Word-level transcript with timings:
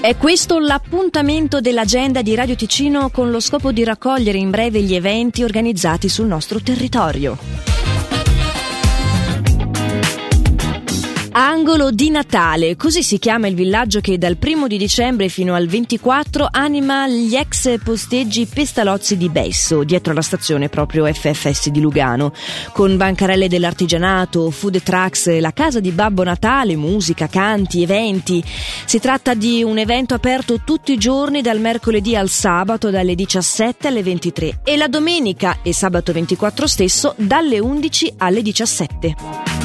È 0.00 0.16
questo 0.16 0.60
l'appuntamento 0.60 1.60
dell'agenda 1.60 2.22
di 2.22 2.36
Radio 2.36 2.54
Ticino 2.54 3.10
con 3.10 3.32
lo 3.32 3.40
scopo 3.40 3.72
di 3.72 3.82
raccogliere 3.82 4.38
in 4.38 4.48
breve 4.48 4.80
gli 4.80 4.94
eventi 4.94 5.42
organizzati 5.42 6.08
sul 6.08 6.26
nostro 6.26 6.60
territorio. 6.60 7.77
Angolo 11.40 11.92
di 11.92 12.10
Natale, 12.10 12.74
così 12.74 13.04
si 13.04 13.20
chiama 13.20 13.46
il 13.46 13.54
villaggio 13.54 14.00
che 14.00 14.18
dal 14.18 14.38
primo 14.38 14.66
di 14.66 14.76
dicembre 14.76 15.28
fino 15.28 15.54
al 15.54 15.68
24 15.68 16.48
anima 16.50 17.06
gli 17.06 17.36
ex 17.36 17.78
posteggi 17.80 18.44
Pestalozzi 18.46 19.16
di 19.16 19.28
Besso, 19.28 19.84
dietro 19.84 20.12
la 20.12 20.20
stazione 20.20 20.68
proprio 20.68 21.06
FFS 21.06 21.68
di 21.68 21.80
Lugano, 21.80 22.32
con 22.72 22.96
bancarelle 22.96 23.46
dell'artigianato, 23.46 24.50
food 24.50 24.82
trucks, 24.82 25.38
la 25.38 25.52
casa 25.52 25.78
di 25.78 25.92
Babbo 25.92 26.24
Natale, 26.24 26.74
musica, 26.74 27.28
canti, 27.28 27.82
eventi. 27.82 28.42
Si 28.84 28.98
tratta 28.98 29.34
di 29.34 29.62
un 29.62 29.78
evento 29.78 30.14
aperto 30.14 30.62
tutti 30.64 30.90
i 30.90 30.98
giorni 30.98 31.40
dal 31.40 31.60
mercoledì 31.60 32.16
al 32.16 32.30
sabato 32.30 32.90
dalle 32.90 33.14
17 33.14 33.86
alle 33.86 34.02
23 34.02 34.60
e 34.64 34.76
la 34.76 34.88
domenica 34.88 35.58
e 35.62 35.72
sabato 35.72 36.12
24 36.12 36.66
stesso 36.66 37.14
dalle 37.16 37.60
11 37.60 38.14
alle 38.16 38.42
17. 38.42 39.57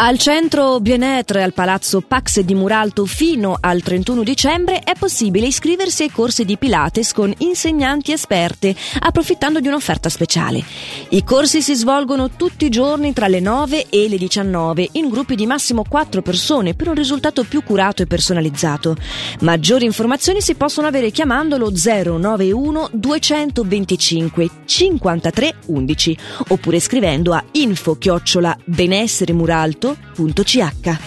Al 0.00 0.16
centro 0.16 0.78
Bienetre 0.78 1.42
al 1.42 1.52
palazzo 1.52 2.02
Pax 2.02 2.38
di 2.42 2.54
Muralto 2.54 3.04
fino 3.04 3.58
al 3.60 3.82
31 3.82 4.22
dicembre 4.22 4.78
è 4.84 4.92
possibile 4.96 5.48
iscriversi 5.48 6.04
ai 6.04 6.12
corsi 6.12 6.44
di 6.44 6.56
Pilates 6.56 7.12
con 7.12 7.34
insegnanti 7.38 8.12
esperte, 8.12 8.76
approfittando 9.00 9.58
di 9.58 9.66
un'offerta 9.66 10.08
speciale. 10.08 10.62
I 11.08 11.24
corsi 11.24 11.62
si 11.62 11.74
svolgono 11.74 12.30
tutti 12.30 12.66
i 12.66 12.68
giorni 12.68 13.12
tra 13.12 13.26
le 13.26 13.40
9 13.40 13.86
e 13.88 14.08
le 14.08 14.18
19 14.18 14.90
in 14.92 15.08
gruppi 15.08 15.34
di 15.34 15.46
massimo 15.46 15.82
4 15.82 16.22
persone 16.22 16.74
per 16.74 16.86
un 16.86 16.94
risultato 16.94 17.42
più 17.42 17.64
curato 17.64 18.00
e 18.02 18.06
personalizzato. 18.06 18.94
Maggiori 19.40 19.84
informazioni 19.84 20.40
si 20.40 20.54
possono 20.54 20.86
avere 20.86 21.10
chiamando 21.10 21.58
lo 21.58 21.72
091 21.72 22.90
225 22.92 24.50
53 24.64 25.54
11 25.66 26.18
oppure 26.50 26.78
scrivendo 26.78 27.32
a 27.32 27.42
info 27.50 27.98
chiocciola 27.98 28.56
benessere 28.64 29.32
muralto 29.32 29.86
www.ch. 30.16 30.98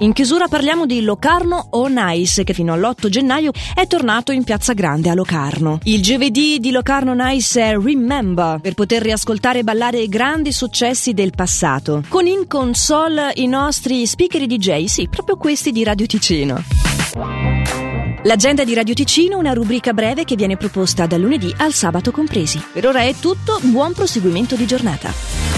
In 0.00 0.12
chiusura 0.12 0.48
parliamo 0.48 0.86
di 0.86 1.02
Locarno 1.02 1.68
On 1.70 1.94
Ice 2.08 2.44
che 2.44 2.52
fino 2.52 2.72
all'8 2.72 3.08
gennaio 3.08 3.52
è 3.74 3.86
tornato 3.86 4.32
in 4.32 4.44
Piazza 4.44 4.72
Grande 4.74 5.08
a 5.08 5.14
Locarno. 5.14 5.78
Il 5.84 6.02
giovedì 6.02 6.58
di 6.58 6.72
Locarno 6.72 7.12
On 7.12 7.22
Ice 7.30 7.62
è 7.62 7.78
Remember 7.78 8.60
per 8.60 8.74
poter 8.74 9.02
riascoltare 9.02 9.60
e 9.60 9.62
ballare 9.62 10.08
grandi 10.08 10.52
successi 10.52 11.14
del 11.14 11.32
passato. 11.34 12.02
Con 12.08 12.26
in 12.26 12.46
console 12.46 13.32
i 13.36 13.46
nostri 13.46 14.04
speaker 14.06 14.44
DJ, 14.46 14.84
sì, 14.84 15.08
proprio 15.08 15.36
questi 15.36 15.70
di 15.70 15.84
Radio 15.84 16.06
Ticino. 16.06 16.62
L'agenda 18.24 18.64
di 18.64 18.74
Radio 18.74 18.94
Ticino, 18.94 19.38
una 19.38 19.52
rubrica 19.52 19.92
breve 19.92 20.24
che 20.24 20.34
viene 20.34 20.56
proposta 20.56 21.06
dal 21.06 21.20
lunedì 21.20 21.54
al 21.58 21.72
sabato 21.72 22.10
compresi. 22.10 22.62
Per 22.72 22.86
ora 22.86 23.02
è 23.02 23.14
tutto, 23.14 23.58
buon 23.62 23.92
proseguimento 23.92 24.56
di 24.56 24.66
giornata. 24.66 25.53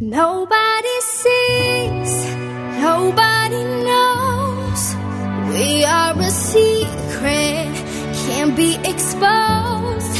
Nobody 0.00 1.00
sees, 1.00 2.34
nobody 2.78 3.64
knows. 3.82 4.94
We 5.50 5.84
are 5.84 6.14
a 6.16 6.30
secret, 6.30 7.74
can't 8.28 8.56
be 8.56 8.76
exposed. 8.76 10.14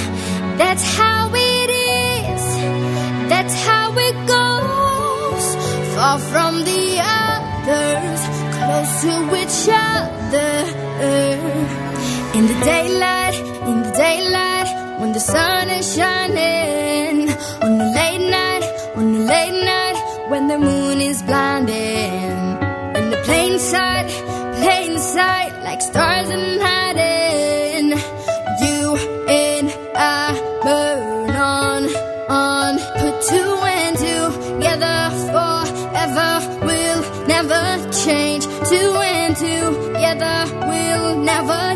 That's 0.59 0.83
how 0.97 1.31
it 1.33 1.71
is, 1.71 2.43
that's 3.31 3.55
how 3.65 3.95
it 3.97 4.17
goes. 4.27 5.45
Far 5.95 6.19
from 6.19 6.65
the 6.65 6.99
others, 7.23 8.21
close 8.59 9.03
to 9.03 9.15
each 9.43 9.69
other. 9.71 10.55
In 12.37 12.47
the 12.49 12.59
daylight, 12.65 13.37
in 13.69 13.83
the 13.85 13.93
daylight, 13.97 14.99
when 14.99 15.13
the 15.13 15.21
sun 15.21 15.71
is 15.71 15.95
shining. 15.95 16.98
The 20.49 20.59
moon 20.59 21.01
is 21.03 21.23
blinding. 21.23 22.33
In 22.99 23.11
the 23.11 23.21
plain 23.25 23.59
sight, 23.59 24.09
plain 24.63 24.99
sight, 24.99 25.53
like 25.63 25.83
stars 25.83 26.31
in 26.31 26.59
hiding. 26.61 27.91
You 28.65 28.97
and 29.29 29.69
I 29.95 30.33
burn 30.63 31.31
on, 31.37 31.83
on. 32.31 32.79
Put 33.01 33.15
two 33.29 33.53
and 33.77 33.95
two 34.05 34.25
together 34.55 34.99
forever. 35.33 36.31
We'll 36.67 37.27
never 37.27 37.63
change. 38.05 38.45
Two 38.73 38.93
and 39.17 39.37
two 39.37 39.93
together. 39.93 40.37
We'll 40.67 41.19
never 41.19 41.68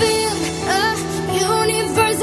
build 0.00 0.42
a 0.78 0.84
universe 1.34 2.20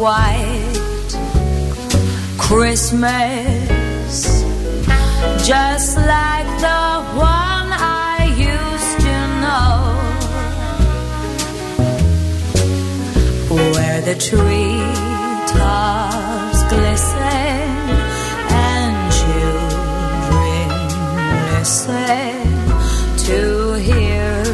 white 0.00 1.12
Christmas, 2.38 4.14
just 5.46 5.96
like 5.98 6.48
the 6.66 7.04
one 7.14 7.68
I 7.70 8.32
used 8.34 9.00
to 9.06 9.16
know, 9.44 9.76
where 13.72 14.00
the 14.00 14.14
tree 14.14 14.80
tops 15.52 16.60
glisten 16.72 17.68
and 18.72 18.96
children 19.20 20.68
listen 21.52 22.40
to 23.26 23.40
hear 23.74 24.44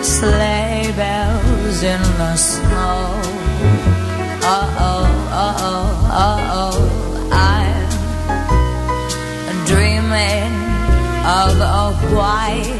sleigh 0.00 0.92
bells 0.94 1.82
in 1.82 2.02
the 2.20 2.36
snow. 2.36 3.45
Oh. 6.18 7.28
I'm 7.30 7.86
dreaming 9.66 10.54
of 11.26 11.60
a 11.60 11.92
white, 12.14 12.72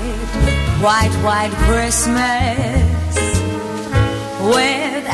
white, 0.80 1.12
white 1.22 1.52
Christmas 1.66 3.14
with 4.40 5.04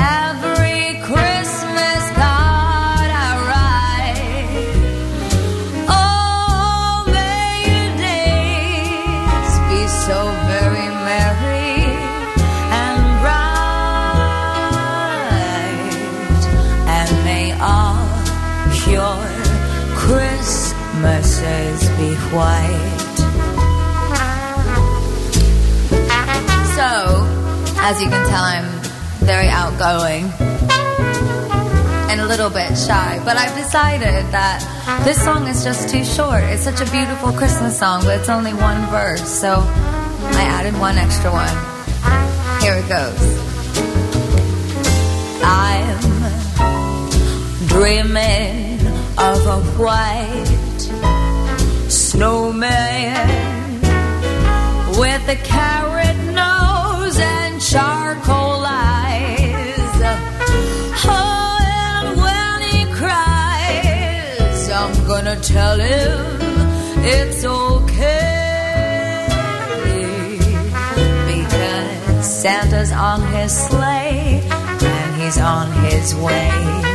Be 21.02 22.14
white. 22.31 23.16
So, 26.76 27.26
as 27.81 28.00
you 28.00 28.08
can 28.08 28.28
tell, 28.28 28.44
I'm 28.44 28.82
very 29.19 29.49
outgoing 29.49 30.31
and 32.08 32.20
a 32.20 32.26
little 32.26 32.50
bit 32.50 32.78
shy, 32.78 33.20
but 33.25 33.37
I've 33.37 33.56
decided 33.56 34.26
that 34.31 34.62
this 35.04 35.22
song 35.25 35.49
is 35.49 35.64
just 35.64 35.88
too 35.88 36.04
short. 36.04 36.44
It's 36.44 36.62
such 36.62 36.81
a 36.81 36.90
beautiful 36.93 37.32
Christmas 37.32 37.76
song, 37.76 38.04
but 38.04 38.20
it's 38.20 38.28
only 38.28 38.54
one 38.54 38.87
verse, 38.87 39.28
so 39.28 39.56
I 39.58 40.44
added 40.44 40.78
one 40.78 40.99
extra 40.99 41.32
one. 41.32 41.56
Here 42.62 42.76
it 42.76 42.88
goes. 42.88 43.22
I'm 45.43 45.99
dreaming 47.66 48.87
of 49.19 49.46
a 49.46 49.60
white 49.76 50.51
snowman 52.12 53.81
with 55.00 55.25
a 55.31 55.38
carrot 55.43 56.19
nose 56.26 57.19
and 57.19 57.59
charcoal 57.59 58.62
eyes. 58.67 59.97
Oh, 61.05 61.59
and 61.64 62.20
when 62.25 62.59
he 62.70 62.85
cries, 63.00 64.69
I'm 64.69 64.94
gonna 65.06 65.41
tell 65.41 65.79
him 65.79 66.20
it's 67.03 67.44
okay 67.47 69.26
because 71.32 72.26
Santa's 72.43 72.93
on 72.93 73.23
his 73.32 73.53
sleigh 73.69 74.43
and 74.50 75.23
he's 75.23 75.38
on 75.38 75.73
his 75.87 76.14
way. 76.17 76.91